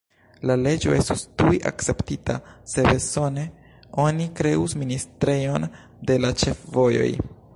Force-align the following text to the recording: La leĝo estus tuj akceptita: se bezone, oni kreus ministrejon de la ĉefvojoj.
La 0.49 0.53
leĝo 0.59 0.93
estus 0.99 1.23
tuj 1.41 1.51
akceptita: 1.71 2.37
se 2.71 2.85
bezone, 2.87 3.43
oni 4.05 4.27
kreus 4.39 4.75
ministrejon 4.85 5.71
de 6.11 6.19
la 6.25 6.35
ĉefvojoj. 6.45 7.09